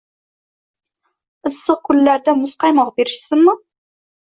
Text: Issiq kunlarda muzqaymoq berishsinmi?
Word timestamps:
Issiq 1.51 1.85
kunlarda 1.91 2.37
muzqaymoq 2.41 2.93
berishsinmi? 2.99 3.57